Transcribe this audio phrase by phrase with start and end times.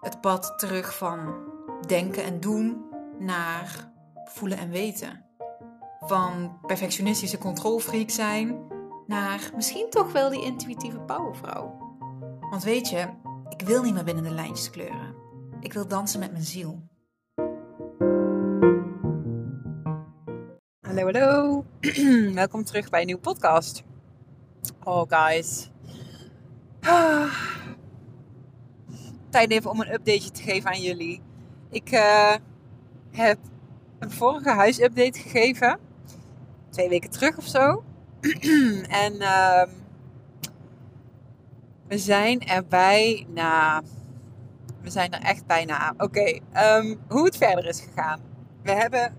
[0.00, 1.34] Het pad terug van
[1.86, 2.84] denken en doen
[3.18, 3.92] naar
[4.24, 5.24] voelen en weten.
[6.00, 8.66] Van perfectionistische controlfreak zijn
[9.06, 11.78] naar misschien toch wel die intuïtieve powervrouw.
[12.50, 13.08] Want weet je,
[13.48, 15.14] ik wil niet meer binnen de lijntjes kleuren.
[15.60, 16.82] Ik wil dansen met mijn ziel.
[20.80, 21.64] Hallo, hallo.
[22.34, 23.82] Welkom terug bij een nieuwe podcast.
[24.84, 25.70] Oh, guys.
[26.80, 27.59] Ah.
[29.30, 31.22] Tijd even om een updateje te geven aan jullie.
[31.70, 32.34] Ik uh,
[33.10, 33.38] heb
[33.98, 35.78] een vorige huisupdate gegeven.
[36.70, 37.84] Twee weken terug of zo.
[39.04, 39.62] en uh,
[41.88, 43.82] we zijn er bijna.
[44.82, 45.94] We zijn er echt bijna.
[45.96, 48.20] Oké, um, hoe het verder is gegaan.
[48.62, 49.14] We hebben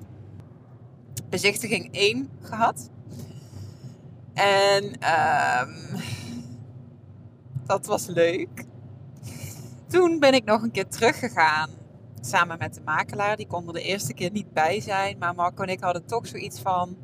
[1.29, 2.89] bezichtiging 1 gehad.
[4.33, 6.01] En um,
[7.65, 8.69] dat was leuk.
[9.91, 11.69] Toen ben ik nog een keer teruggegaan.
[12.21, 13.35] Samen met de makelaar.
[13.35, 15.17] Die kon er de eerste keer niet bij zijn.
[15.17, 16.97] Maar Marco en ik hadden toch zoiets van.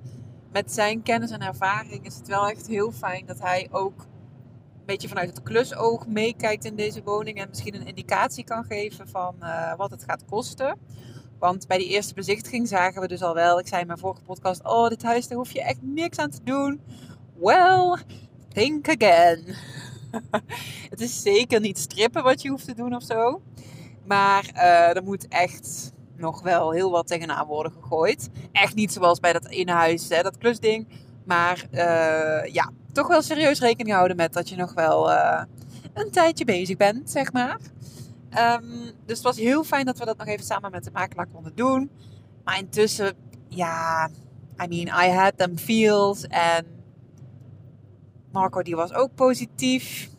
[0.51, 4.85] Met zijn kennis en ervaring is het wel echt heel fijn dat hij ook een
[4.85, 7.37] beetje vanuit het klusoog meekijkt in deze woning.
[7.37, 10.79] En misschien een indicatie kan geven van uh, wat het gaat kosten.
[11.39, 14.21] Want bij die eerste bezichtiging zagen we dus al wel, ik zei in mijn vorige
[14.21, 16.81] podcast, oh dit huis daar hoef je echt niks aan te doen.
[17.39, 17.97] Well,
[18.53, 19.55] think again.
[20.89, 23.41] het is zeker niet strippen wat je hoeft te doen of zo.
[24.05, 28.29] Maar uh, er moet echt nog wel heel wat tegenaan worden gegooid.
[28.51, 30.87] Echt niet zoals bij dat inhuis, hè, dat klusding.
[31.23, 35.41] Maar uh, ja, toch wel serieus rekening houden met dat je nog wel uh,
[35.93, 37.59] een tijdje bezig bent, zeg maar.
[38.61, 41.27] Um, dus het was heel fijn dat we dat nog even samen met de makelaar
[41.33, 41.89] konden doen.
[42.43, 43.13] Maar intussen,
[43.47, 44.09] ja,
[44.63, 46.27] I mean, I had them feels.
[46.27, 46.65] En
[48.37, 50.09] Marco die was ook positief.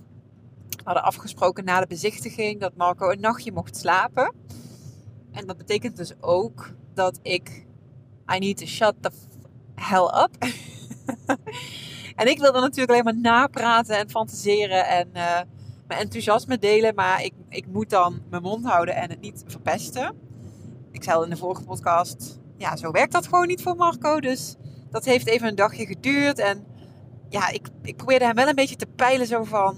[0.69, 4.35] We hadden afgesproken na de bezichtiging dat Marco een nachtje mocht slapen.
[5.33, 7.67] En dat betekent dus ook dat ik,
[8.35, 9.11] I need to shut the
[9.75, 10.37] hell up.
[12.21, 15.09] en ik wilde natuurlijk alleen maar napraten en fantaseren en...
[15.15, 15.41] Uh,
[15.89, 20.17] mijn enthousiasme delen, maar ik, ik moet dan mijn mond houden en het niet verpesten.
[20.91, 24.21] Ik zei al in de vorige podcast, ja, zo werkt dat gewoon niet voor Marco.
[24.21, 24.57] Dus
[24.91, 26.39] dat heeft even een dagje geduurd.
[26.39, 26.67] En
[27.29, 29.77] ja, ik, ik probeerde hem wel een beetje te peilen zo van,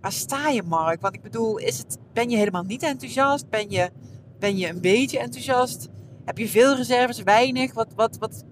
[0.00, 1.00] waar sta je Mark?
[1.00, 3.48] Want ik bedoel, is het, ben je helemaal niet enthousiast?
[3.48, 3.90] Ben je,
[4.38, 5.88] ben je een beetje enthousiast?
[6.24, 7.74] Heb je veel reserves, weinig?
[7.74, 8.44] Wat, wat, wat,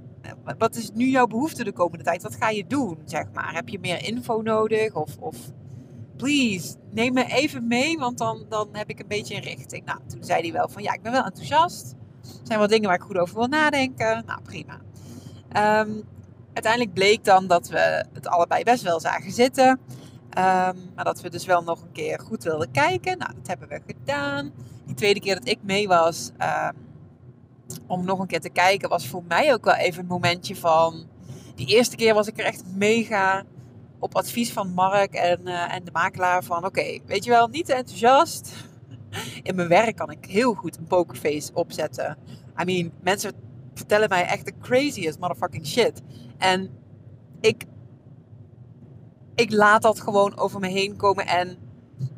[0.59, 2.23] wat is nu jouw behoefte de komende tijd?
[2.23, 3.55] Wat ga je doen, zeg maar?
[3.55, 4.95] Heb je meer info nodig?
[4.95, 5.37] Of, of
[6.17, 9.85] please, neem me even mee, want dan, dan heb ik een beetje een richting.
[9.85, 11.95] Nou, toen zei hij wel van, ja, ik ben wel enthousiast.
[12.23, 14.23] Er zijn wel dingen waar ik goed over wil nadenken.
[14.27, 14.81] Nou, prima.
[15.81, 16.03] Um,
[16.53, 19.81] uiteindelijk bleek dan dat we het allebei best wel zagen zitten.
[20.39, 23.19] Um, maar dat we dus wel nog een keer goed wilden kijken.
[23.19, 24.53] Nou, dat hebben we gedaan.
[24.87, 26.77] Die tweede keer dat ik mee was, um,
[27.87, 31.09] om nog een keer te kijken, was voor mij ook wel even een momentje van...
[31.55, 33.45] Die eerste keer was ik er echt mega
[33.99, 36.65] op advies van Mark en, uh, en de makelaar van...
[36.65, 38.53] Oké, weet je wel, niet te enthousiast.
[39.43, 42.19] In mijn werk kan ik heel goed een pokerface opzetten.
[42.61, 43.33] I mean, mensen
[43.75, 46.03] vertellen mij echt de craziest motherfucking shit.
[46.39, 46.71] En
[47.41, 47.65] ik,
[49.35, 51.27] ik laat dat gewoon over me heen komen.
[51.27, 51.57] En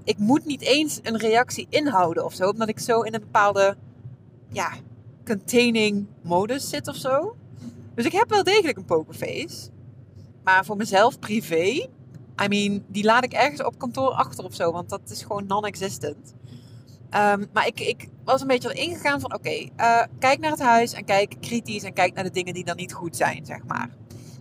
[0.05, 2.49] ik moet niet eens een reactie inhouden of zo.
[2.49, 3.77] Omdat ik zo in een bepaalde,
[4.49, 4.73] ja,
[5.25, 7.37] containing modus zit of zo.
[7.95, 9.71] Dus ik heb wel degelijk een pokerface.
[10.45, 11.89] Maar voor mezelf privé,
[12.43, 14.73] I mean, die laat ik ergens op kantoor achter of zo.
[14.73, 16.35] Want dat is gewoon non-existent.
[17.15, 20.93] Um, maar ik, ik was een beetje ingegaan van: oké, uh, kijk naar het huis
[20.93, 23.89] en kijk kritisch en kijk naar de dingen die dan niet goed zijn, zeg maar.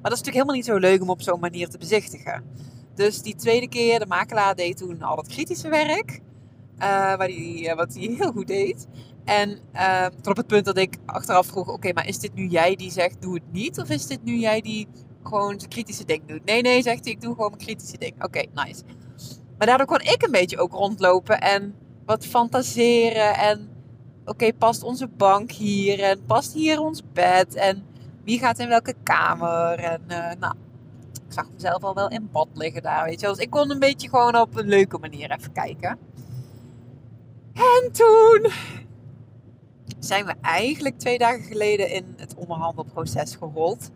[0.01, 2.43] Maar dat is natuurlijk helemaal niet zo leuk om op zo'n manier te bezichtigen.
[2.95, 6.11] Dus die tweede keer, de makelaar deed toen al dat kritische werk.
[6.11, 8.87] Uh, waar die, uh, wat hij heel goed deed.
[9.25, 12.47] En uh, tot op het punt dat ik achteraf vroeg: oké, maar is dit nu
[12.47, 13.79] jij die zegt doe het niet?
[13.79, 14.87] Of is dit nu jij die
[15.23, 16.45] gewoon zijn kritische ding doet.
[16.45, 18.23] Nee, nee, zegt hij, ik doe gewoon mijn kritische ding.
[18.23, 18.83] Oké, nice.
[19.57, 21.75] Maar daardoor kon ik een beetje ook rondlopen en
[22.11, 23.35] wat fantaseren.
[23.35, 23.69] En
[24.25, 25.99] oké, past onze bank hier?
[25.99, 27.55] En past hier ons bed?
[27.55, 27.85] En
[28.23, 29.79] wie gaat in welke kamer?
[29.79, 30.53] En uh, nou,
[31.27, 33.35] ik zag mezelf al wel in bad liggen daar, weet je wel.
[33.35, 35.97] Dus ik kon een beetje gewoon op een leuke manier even kijken.
[37.53, 38.51] En toen
[39.99, 43.89] zijn we eigenlijk twee dagen geleden in het onderhandelproces gerold.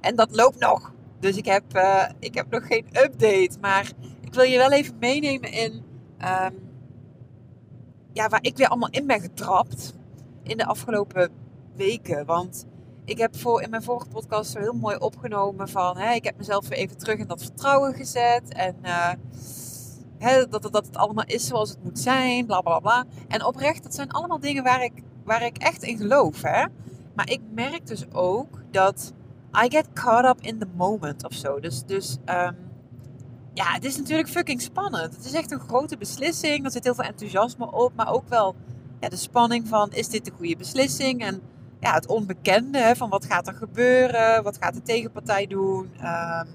[0.00, 0.92] En dat loopt nog.
[1.20, 3.50] Dus ik heb, uh, ik heb nog geen update.
[3.60, 5.82] Maar ik wil je wel even meenemen in
[6.44, 6.69] um,
[8.20, 9.94] ja, waar ik weer allemaal in ben getrapt
[10.42, 11.30] in de afgelopen
[11.76, 12.26] weken.
[12.26, 12.66] Want
[13.04, 15.96] ik heb voor, in mijn vorige podcast zo heel mooi opgenomen van...
[15.96, 18.52] Hè, ik heb mezelf weer even terug in dat vertrouwen gezet.
[18.52, 19.12] En uh,
[20.18, 22.46] hè, dat, dat, dat het allemaal is zoals het moet zijn.
[22.46, 23.04] Bla bla bla.
[23.28, 26.42] En oprecht, dat zijn allemaal dingen waar ik, waar ik echt in geloof.
[26.42, 26.66] Hè?
[27.14, 29.12] Maar ik merk dus ook dat
[29.64, 31.60] I get caught up in the moment of zo.
[31.60, 32.56] Dus, dus um,
[33.60, 35.16] ja, het is natuurlijk fucking spannend.
[35.16, 36.64] Het is echt een grote beslissing.
[36.64, 38.54] Er zit heel veel enthousiasme op, maar ook wel
[39.00, 41.20] ja, de spanning van is dit de goede beslissing?
[41.20, 41.42] En
[41.80, 44.42] ja, het onbekende hè, van wat gaat er gebeuren?
[44.42, 45.90] Wat gaat de tegenpartij doen?
[45.96, 46.48] Um,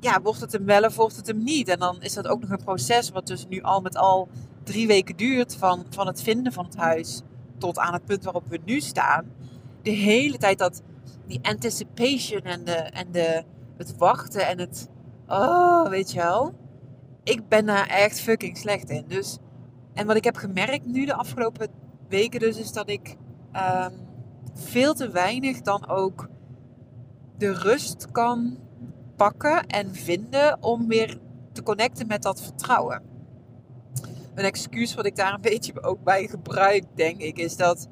[0.00, 1.68] ja, wordt het hem wel of wordt het hem niet?
[1.68, 4.28] En dan is dat ook nog een proces wat dus nu al met al
[4.62, 7.22] drie weken duurt van, van het vinden van het huis
[7.58, 9.24] tot aan het punt waarop we nu staan.
[9.82, 10.82] De hele tijd dat
[11.26, 13.42] die anticipation en, de, en de,
[13.76, 14.88] het wachten en het
[15.28, 16.54] oh, weet je wel.
[17.22, 19.04] Ik ben daar echt fucking slecht in.
[19.08, 19.38] Dus,
[19.94, 21.68] en wat ik heb gemerkt nu de afgelopen
[22.08, 23.16] weken dus, is dat ik
[23.52, 23.92] um,
[24.54, 26.28] veel te weinig dan ook
[27.36, 28.58] de rust kan
[29.16, 31.18] pakken en vinden om weer
[31.52, 33.02] te connecten met dat vertrouwen.
[34.34, 37.88] Een excuus wat ik daar een beetje ook bij gebruik, denk ik, is dat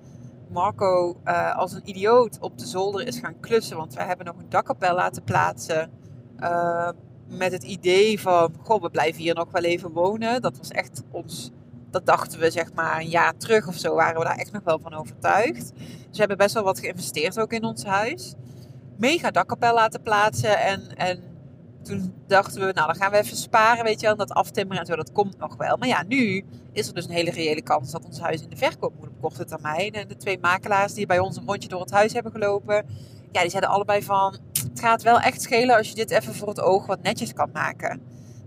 [0.49, 3.77] Marco uh, als een idioot op de zolder is gaan klussen.
[3.77, 5.91] Want we hebben nog een dakkapel laten plaatsen.
[6.41, 6.89] Uh,
[7.29, 10.43] met het idee van, goh, we blijven hier nog wel even wonen.
[10.43, 11.51] Dat was echt ons,
[11.91, 14.63] dat dachten we zeg maar een jaar terug of zo, waren we daar echt nog
[14.65, 15.73] wel van overtuigd.
[15.77, 18.35] Dus we hebben best wel wat geïnvesteerd ook in ons huis.
[18.97, 21.23] Mega dakkapel laten plaatsen en, en
[21.83, 24.87] toen dachten we, nou dan gaan we even sparen, weet je wel, dat aftimmeren en
[24.87, 25.77] zo, dat komt nog wel.
[25.77, 28.57] Maar ja, nu is er dus een hele reële kans dat ons huis in de
[28.57, 29.93] verkoop moet op korte termijn.
[29.93, 32.87] En de twee makelaars die bij ons een rondje door het huis hebben gelopen,
[33.33, 34.39] ja, die zeiden allebei van,
[34.77, 37.51] het gaat wel echt schelen als je dit even voor het oog wat netjes kan
[37.53, 38.01] maken.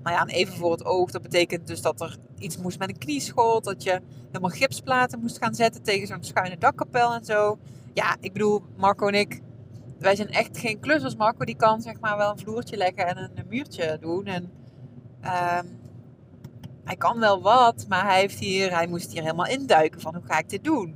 [0.03, 2.89] Nou ja, en even voor het oog, dat betekent dus dat er iets moest met
[2.89, 3.63] een knieschot.
[3.63, 7.57] Dat je helemaal gipsplaten moest gaan zetten tegen zo'n schuine dakkapel en zo.
[7.93, 9.41] Ja, ik bedoel, Marco en ik,
[9.99, 11.15] wij zijn echt geen klussers.
[11.15, 14.25] Marco die kan zeg maar wel een vloertje leggen en een, muurtje doen.
[14.25, 14.43] En
[15.23, 15.79] um,
[16.83, 20.25] hij kan wel wat, maar hij, heeft hier, hij moest hier helemaal induiken van hoe
[20.25, 20.95] ga ik dit doen.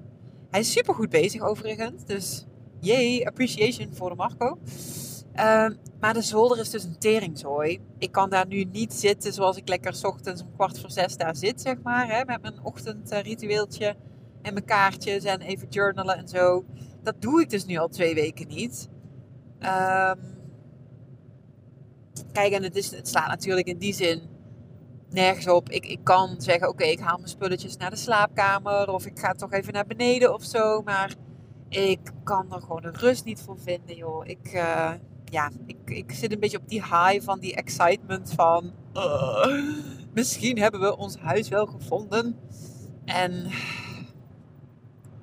[0.50, 2.46] Hij is super goed bezig overigens, dus
[2.80, 4.58] yay, appreciation voor Marco.
[5.34, 7.80] Ehm, maar de zolder is dus een teringzooi.
[7.98, 11.36] Ik kan daar nu niet zitten zoals ik lekker ochtends om kwart voor zes daar
[11.36, 12.08] zit, zeg maar.
[12.08, 13.96] Hè, met mijn ochtendritueeltje
[14.42, 16.66] en mijn kaartjes en even journalen en zo.
[17.04, 18.90] Dat doe ik dus nu al twee weken niet.
[19.60, 20.20] Um,
[22.32, 24.22] kijk, en het, is, het slaat natuurlijk in die zin
[25.10, 25.70] nergens op.
[25.70, 28.90] Ik, ik kan zeggen, oké, ik haal mijn spulletjes naar de slaapkamer.
[28.90, 30.82] Of ik ga toch even naar beneden of zo.
[30.82, 31.16] Maar
[31.70, 34.28] ik kan er gewoon de rust niet voor vinden, joh.
[34.28, 34.54] Ik...
[34.54, 34.92] Uh,
[35.34, 38.74] ja, ik, ik zit een beetje op die high van die excitement van...
[40.14, 42.40] Misschien hebben we ons huis wel gevonden.
[43.06, 43.52] En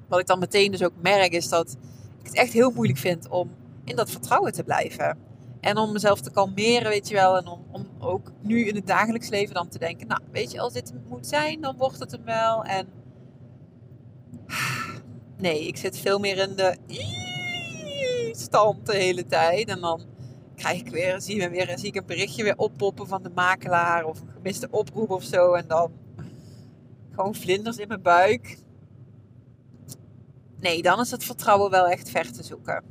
[0.09, 1.77] wat ik dan meteen dus ook merk is dat
[2.19, 3.51] ik het echt heel moeilijk vind om
[3.85, 5.19] in dat vertrouwen te blijven.
[5.61, 7.37] En om mezelf te kalmeren, weet je wel.
[7.37, 10.07] En om, om ook nu in het dagelijks leven dan te denken...
[10.07, 12.65] Nou, weet je, als dit moet zijn, dan wordt het hem wel.
[12.65, 12.89] En...
[15.37, 16.77] Nee, ik zit veel meer in de
[18.37, 19.69] stand de hele tijd.
[19.69, 20.03] En dan
[20.55, 24.05] krijg ik weer, zie, we weer, zie ik een berichtje weer oppoppen van de makelaar
[24.05, 25.53] of een gemiste oproep of zo.
[25.53, 25.93] En dan
[27.11, 28.59] gewoon vlinders in mijn buik.
[30.61, 32.85] Nee, dan is het vertrouwen wel echt ver te zoeken.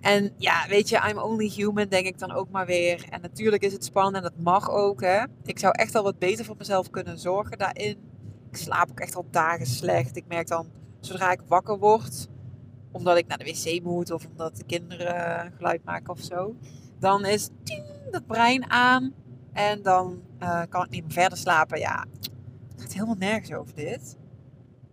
[0.00, 3.06] En ja, weet je, I'm only human, denk ik dan ook maar weer.
[3.10, 5.00] En natuurlijk is het spannend en dat mag ook.
[5.00, 5.24] Hè.
[5.44, 7.98] Ik zou echt al wat beter voor mezelf kunnen zorgen daarin.
[8.50, 10.16] Ik slaap ook echt al dagen slecht.
[10.16, 12.28] Ik merk dan, zodra ik wakker word,
[12.96, 16.56] omdat ik naar de wc moet of omdat de kinderen geluid maken of zo.
[16.98, 19.14] Dan is ting, dat brein aan
[19.52, 21.78] en dan uh, kan ik niet meer verder slapen.
[21.78, 22.04] Ja,
[22.72, 24.16] het gaat helemaal nergens over dit.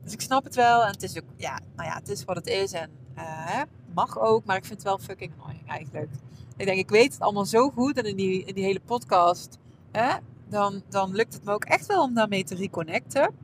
[0.03, 2.35] Dus ik snap het wel en het is ook, ja, nou ja, het is wat
[2.35, 3.61] het is en uh,
[3.93, 6.09] mag ook, maar ik vind het wel fucking annoying eigenlijk.
[6.57, 9.59] Ik denk, ik weet het allemaal zo goed en in die, in die hele podcast,
[9.91, 10.13] hè,
[10.49, 13.35] dan, dan lukt het me ook echt wel om daarmee te reconnecten.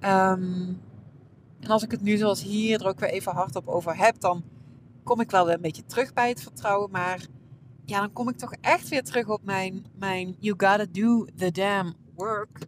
[0.00, 0.80] Um,
[1.60, 4.44] en als ik het nu zoals hier er ook weer even hardop over heb, dan
[5.04, 6.90] kom ik wel weer een beetje terug bij het vertrouwen.
[6.90, 7.26] Maar
[7.84, 11.50] ja, dan kom ik toch echt weer terug op mijn, mijn you gotta do the
[11.50, 12.58] damn work.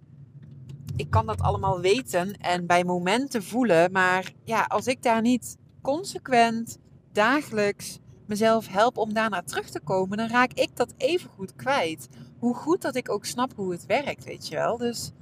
[0.97, 3.92] Ik kan dat allemaal weten en bij momenten voelen.
[3.92, 6.78] Maar ja, als ik daar niet consequent,
[7.12, 12.09] dagelijks mezelf help om daarna terug te komen, dan raak ik dat even goed kwijt.
[12.38, 14.76] Hoe goed dat ik ook snap hoe het werkt, weet je wel.
[14.76, 15.12] Dus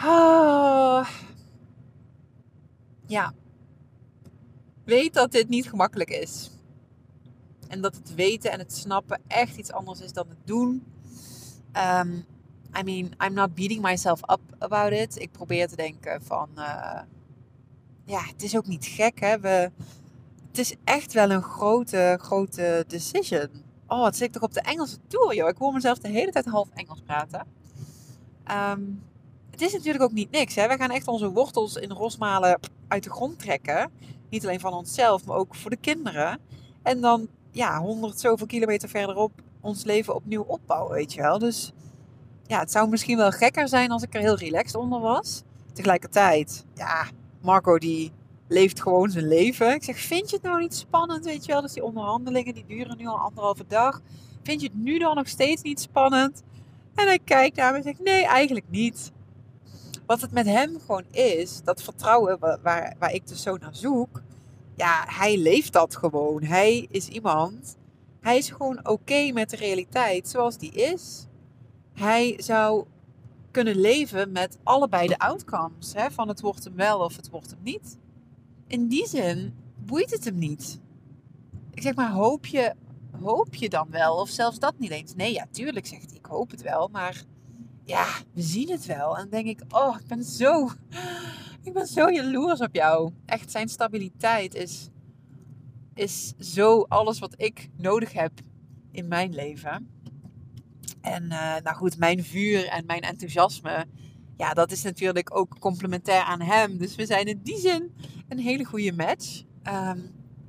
[0.00, 1.08] Ah.
[3.08, 3.32] Ja.
[4.84, 6.50] Weet dat dit niet gemakkelijk is.
[7.68, 10.86] En dat het weten en het snappen echt iets anders is dan het doen.
[11.72, 12.26] Um,
[12.78, 15.18] I mean, I'm not beating myself up about it.
[15.18, 16.48] Ik probeer te denken van...
[16.56, 17.00] Uh,
[18.04, 19.40] ja, het is ook niet gek, hè.
[19.40, 19.70] We,
[20.48, 23.48] het is echt wel een grote, grote decision.
[23.86, 25.48] Oh, het zit toch op de Engelse tour, joh.
[25.48, 27.46] Ik hoor mezelf de hele tijd half Engels praten.
[28.50, 29.02] Um,
[29.58, 30.68] het is natuurlijk ook niet niks, hè.
[30.68, 33.90] We gaan echt onze wortels in Rosmalen uit de grond trekken.
[34.30, 36.40] Niet alleen van onszelf, maar ook voor de kinderen.
[36.82, 41.38] En dan, ja, honderd zoveel kilometer verderop ons leven opnieuw opbouwen, weet je wel.
[41.38, 41.72] Dus
[42.46, 45.42] ja, het zou misschien wel gekker zijn als ik er heel relaxed onder was.
[45.72, 47.06] Tegelijkertijd, ja,
[47.42, 48.12] Marco die
[48.48, 49.74] leeft gewoon zijn leven.
[49.74, 51.60] Ik zeg, vind je het nou niet spannend, weet je wel?
[51.60, 54.00] Dus die onderhandelingen, die duren nu al anderhalve dag.
[54.42, 56.42] Vind je het nu dan nog steeds niet spannend?
[56.94, 59.12] En hij kijkt naar me en zegt, nee, eigenlijk niet.
[60.08, 64.22] Wat het met hem gewoon is, dat vertrouwen waar, waar ik dus zo naar zoek.
[64.76, 66.42] Ja, hij leeft dat gewoon.
[66.42, 67.76] Hij is iemand,
[68.20, 71.26] hij is gewoon oké met de realiteit zoals die is.
[71.92, 72.84] Hij zou
[73.50, 75.92] kunnen leven met allebei de outcomes.
[75.94, 77.98] Hè, van het wordt hem wel of het wordt hem niet
[78.68, 80.80] in die zin boeit het hem niet.
[81.74, 82.74] Ik zeg maar, hoop je,
[83.22, 84.16] hoop je dan wel?
[84.16, 85.14] Of zelfs dat niet eens.
[85.14, 86.88] Nee, ja, tuurlijk zegt hij, ik hoop het wel.
[86.92, 87.24] Maar
[87.88, 89.18] ja, we zien het wel.
[89.18, 90.70] En denk ik, oh, ik ben zo,
[91.62, 93.12] ik ben zo jaloers op jou.
[93.26, 94.88] Echt, zijn stabiliteit is,
[95.94, 98.32] is zo alles wat ik nodig heb
[98.90, 99.90] in mijn leven.
[101.00, 103.86] En uh, nou goed, mijn vuur en mijn enthousiasme
[104.38, 106.78] ja, dat is natuurlijk ook complementair aan hem.
[106.78, 107.94] Dus we zijn in die zin
[108.28, 109.42] een hele goede match.
[109.62, 109.98] Ehm,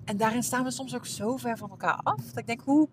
[0.05, 2.25] en daarin staan we soms ook zo ver van elkaar af.
[2.25, 2.89] Dat ik denk, hoe,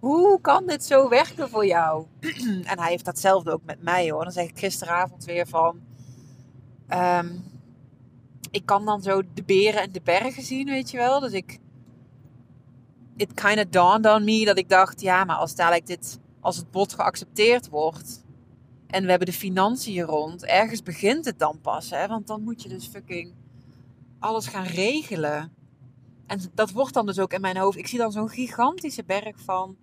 [0.00, 2.06] hoe kan dit zo werken voor jou?
[2.70, 4.24] en hij heeft datzelfde ook met mij hoor.
[4.24, 5.80] Dan zeg ik gisteravond weer van...
[6.86, 7.36] Ehm,
[8.50, 11.20] ik kan dan zo de beren en de bergen zien, weet je wel.
[11.20, 11.58] Dus ik...
[13.16, 15.00] It kind of dawned on me dat ik dacht...
[15.00, 16.18] Ja, maar als dadelijk dit...
[16.40, 18.24] Als het bod geaccepteerd wordt
[18.90, 20.44] en we hebben de financiën rond.
[20.44, 22.06] Ergens begint het dan pas, hè?
[22.06, 23.34] Want dan moet je dus fucking
[24.18, 25.52] alles gaan regelen.
[26.30, 27.78] En dat wordt dan dus ook in mijn hoofd.
[27.78, 29.76] Ik zie dan zo'n gigantische berg van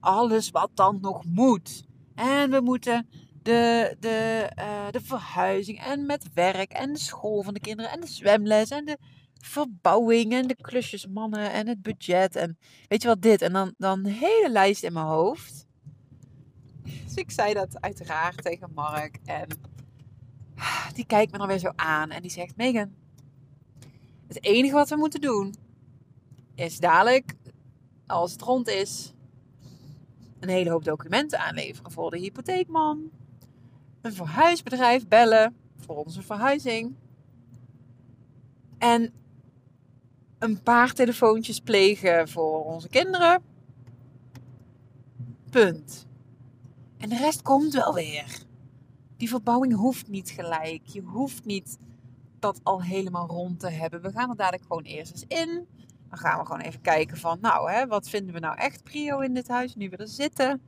[0.00, 1.84] alles wat dan nog moet.
[2.14, 3.08] En we moeten
[3.42, 8.00] de, de, uh, de verhuizing en met werk en de school van de kinderen en
[8.00, 8.98] de zwemles en de
[9.34, 13.42] verbouwing en de klusjesmannen en het budget en weet je wat dit.
[13.42, 15.66] En dan, dan een hele lijst in mijn hoofd.
[17.04, 19.18] Dus ik zei dat uiteraard tegen Mark.
[19.24, 19.46] En
[20.94, 22.94] die kijkt me dan weer zo aan en die zegt: Megan,
[24.26, 25.61] het enige wat we moeten doen
[26.54, 27.34] is dadelijk,
[28.06, 29.12] als het rond is,
[30.40, 33.10] een hele hoop documenten aanleveren voor de hypotheekman.
[34.00, 36.94] Een verhuisbedrijf bellen voor onze verhuizing.
[38.78, 39.12] En
[40.38, 43.42] een paar telefoontjes plegen voor onze kinderen.
[45.50, 46.06] Punt.
[46.98, 48.42] En de rest komt wel weer.
[49.16, 50.86] Die verbouwing hoeft niet gelijk.
[50.86, 51.78] Je hoeft niet
[52.38, 54.02] dat al helemaal rond te hebben.
[54.02, 55.66] We gaan er dadelijk gewoon eerst eens in.
[56.12, 59.20] Dan gaan we gewoon even kijken van, nou, hè, wat vinden we nou echt prio
[59.20, 60.60] in dit huis, nu we er zitten.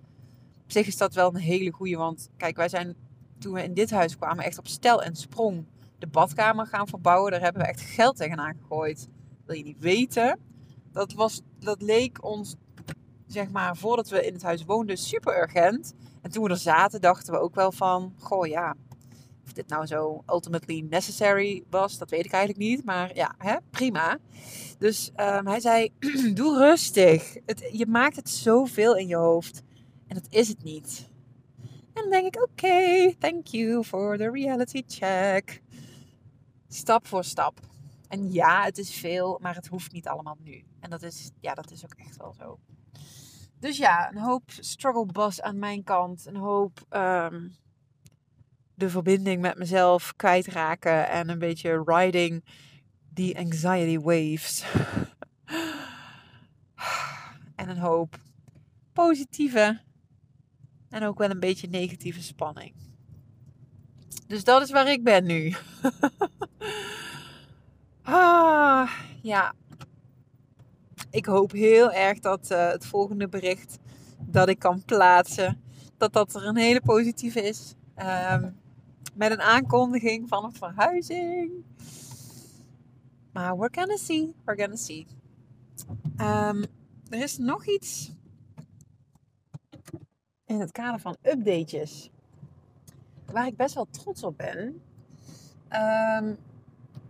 [0.62, 2.94] Op zich is dat wel een hele goede, want kijk, wij zijn
[3.38, 5.66] toen we in dit huis kwamen echt op stel en sprong
[5.98, 7.30] de badkamer gaan verbouwen.
[7.30, 9.08] Daar hebben we echt geld tegenaan gegooid.
[9.46, 10.38] Wil je niet weten.
[10.92, 12.56] Dat, was, dat leek ons,
[13.26, 15.94] zeg maar, voordat we in het huis woonden, super urgent.
[16.22, 18.74] En toen we er zaten, dachten we ook wel van, goh ja,
[19.44, 22.84] of dit nou zo ultimately necessary was, dat weet ik eigenlijk niet.
[22.84, 24.18] Maar ja, hè, prima.
[24.78, 25.92] Dus um, hij zei,
[26.34, 27.36] doe rustig.
[27.72, 29.62] Je maakt het zoveel in je hoofd.
[30.06, 31.08] En dat is het niet.
[31.92, 35.62] En dan denk ik, oké, thank you for the reality check.
[36.68, 37.60] Stap voor stap.
[38.08, 40.64] En ja, het is veel, maar het hoeft niet allemaal nu.
[40.80, 42.58] En dat is, ja, dat is ook echt wel zo.
[43.58, 46.26] Dus ja, een hoop struggle bus aan mijn kant.
[46.26, 47.56] Een hoop um,
[48.74, 51.08] de verbinding met mezelf kwijtraken.
[51.08, 52.44] En een beetje riding
[53.08, 54.64] die anxiety waves.
[57.56, 58.16] en een hoop
[58.92, 59.80] positieve
[60.88, 62.74] en ook wel een beetje negatieve spanning.
[64.26, 65.52] Dus dat is waar ik ben nu.
[68.02, 68.90] ah,
[69.22, 69.54] ja,
[71.10, 73.78] ik hoop heel erg dat uh, het volgende bericht
[74.18, 75.62] dat ik kan plaatsen,
[75.96, 77.74] dat dat er een hele positieve is.
[78.32, 78.62] Um,
[79.14, 81.50] met een aankondiging van een verhuizing.
[83.32, 85.06] Maar we're gonna see, we're gonna see.
[86.20, 86.64] Um,
[87.08, 88.12] er is nog iets
[90.44, 92.10] in het kader van updates
[93.32, 94.82] waar ik best wel trots op ben.
[95.68, 96.34] ehm,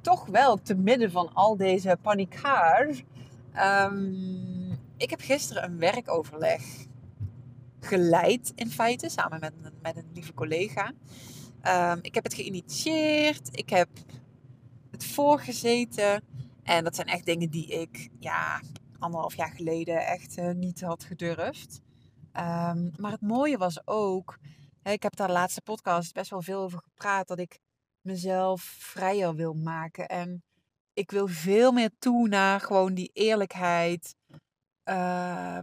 [0.00, 3.04] toch wel te midden van al deze paniekaar.
[3.56, 6.86] Um, ik heb gisteren een werkoverleg
[7.80, 10.92] geleid in feite, samen met, met een lieve collega.
[11.66, 13.88] Um, ik heb het geïnitieerd, ik heb
[14.90, 16.24] het voorgezeten.
[16.62, 18.60] En dat zijn echt dingen die ik ja,
[18.98, 21.80] anderhalf jaar geleden echt uh, niet had gedurfd.
[22.32, 24.38] Um, maar het mooie was ook,
[24.82, 27.58] hè, ik heb daar de laatste podcast best wel veel over gepraat, dat ik
[28.00, 30.08] mezelf vrijer wil maken.
[30.08, 30.44] En
[30.92, 34.14] ik wil veel meer toe naar gewoon die eerlijkheid.
[34.84, 35.58] Uh,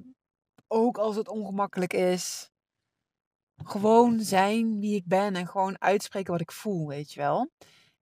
[0.68, 2.51] ook als het ongemakkelijk is.
[3.64, 7.52] Gewoon zijn wie ik ben en gewoon uitspreken wat ik voel, weet je wel.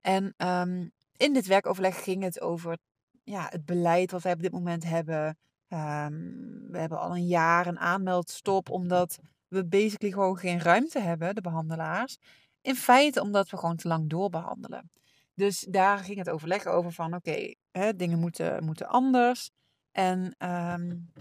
[0.01, 2.77] En um, in dit werkoverleg ging het over
[3.23, 5.37] ja, het beleid wat wij op dit moment hebben.
[5.67, 11.35] Um, we hebben al een jaar een aanmeldstop, omdat we basically gewoon geen ruimte hebben,
[11.35, 12.17] de behandelaars.
[12.61, 14.91] In feite omdat we gewoon te lang doorbehandelen.
[15.33, 17.53] Dus daar ging het overleg over van oké,
[17.95, 19.51] dingen moeten, moeten anders.
[19.91, 21.11] En um,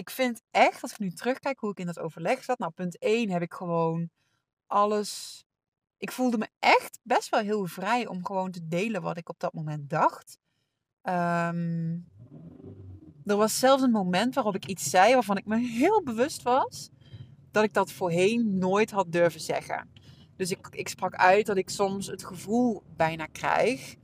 [0.00, 2.58] ik vind echt, als ik nu terugkijk hoe ik in dat overleg zat.
[2.58, 4.10] Nou, punt 1 heb ik gewoon
[4.66, 5.44] alles.
[5.96, 9.40] Ik voelde me echt best wel heel vrij om gewoon te delen wat ik op
[9.40, 10.38] dat moment dacht.
[11.02, 12.08] Um,
[13.24, 16.90] er was zelfs een moment waarop ik iets zei waarvan ik me heel bewust was
[17.50, 19.90] dat ik dat voorheen nooit had durven zeggen.
[20.36, 23.94] Dus ik, ik sprak uit dat ik soms het gevoel bijna krijg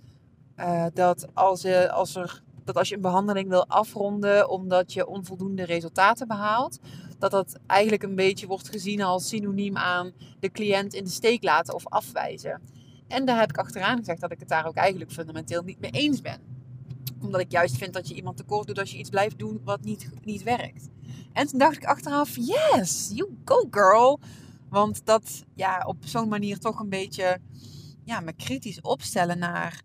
[0.57, 5.07] uh, dat als, uh, als er dat als je een behandeling wil afronden omdat je
[5.07, 6.79] onvoldoende resultaten behaalt,
[7.19, 11.43] dat dat eigenlijk een beetje wordt gezien als synoniem aan de cliënt in de steek
[11.43, 12.61] laten of afwijzen.
[13.09, 15.91] En daar heb ik achteraan gezegd dat ik het daar ook eigenlijk fundamenteel niet mee
[15.91, 16.41] eens ben.
[17.21, 19.83] Omdat ik juist vind dat je iemand tekort doet als je iets blijft doen wat
[19.83, 20.89] niet, niet werkt.
[21.33, 24.21] En toen dacht ik achteraf, yes, you go girl.
[24.69, 27.39] Want dat ja, op zo'n manier toch een beetje
[28.05, 29.83] ja, me kritisch opstellen naar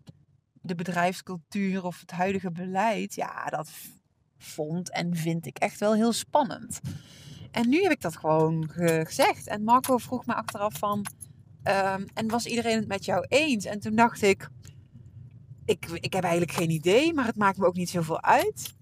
[0.62, 3.70] de bedrijfscultuur of het huidige beleid, ja, dat
[4.38, 6.80] vond en vind ik echt wel heel spannend.
[7.50, 8.70] En nu heb ik dat gewoon
[9.04, 9.46] gezegd.
[9.46, 11.06] En Marco vroeg me achteraf van,
[11.64, 13.64] um, en was iedereen het met jou eens?
[13.64, 14.48] En toen dacht ik,
[15.64, 18.74] ik, ik heb eigenlijk geen idee, maar het maakt me ook niet zoveel uit.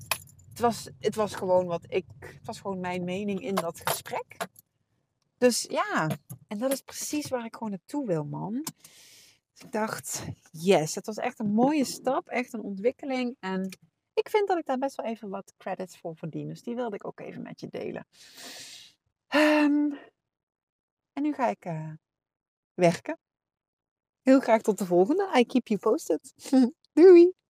[0.49, 4.37] Het was, het was gewoon wat ik, het was gewoon mijn mening in dat gesprek.
[5.39, 6.09] Dus ja,
[6.49, 8.65] en dat is precies waar ik gewoon naartoe wil, man
[9.63, 13.37] ik dacht, yes, het was echt een mooie stap, echt een ontwikkeling.
[13.41, 13.79] En
[14.15, 16.49] ik vind dat ik daar best wel even wat credits voor verdien.
[16.49, 18.07] Dus die wilde ik ook even met je delen.
[19.35, 19.99] Um,
[21.13, 21.93] en nu ga ik uh,
[22.75, 23.19] werken.
[24.23, 25.31] Heel graag tot de volgende.
[25.39, 26.33] I keep you posted.
[26.93, 27.33] Doei!